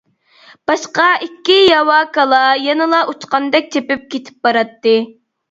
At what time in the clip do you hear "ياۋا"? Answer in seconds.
1.57-1.97